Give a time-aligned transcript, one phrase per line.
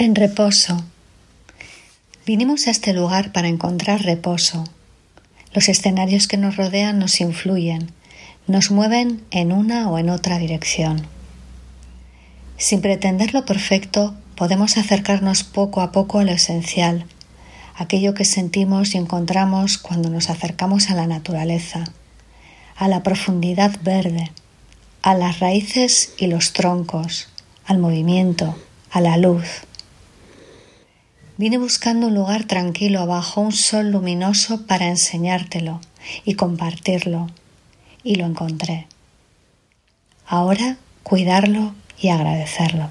[0.00, 0.82] En reposo.
[2.24, 4.64] Vinimos a este lugar para encontrar reposo.
[5.52, 7.92] Los escenarios que nos rodean nos influyen,
[8.46, 11.06] nos mueven en una o en otra dirección.
[12.56, 17.04] Sin pretender lo perfecto, podemos acercarnos poco a poco a lo esencial,
[17.76, 21.84] aquello que sentimos y encontramos cuando nos acercamos a la naturaleza,
[22.74, 24.30] a la profundidad verde,
[25.02, 27.28] a las raíces y los troncos,
[27.66, 28.56] al movimiento,
[28.90, 29.66] a la luz.
[31.42, 35.80] Vine buscando un lugar tranquilo bajo un sol luminoso para enseñártelo
[36.26, 37.28] y compartirlo,
[38.04, 38.86] y lo encontré.
[40.26, 42.90] Ahora cuidarlo y agradecerlo.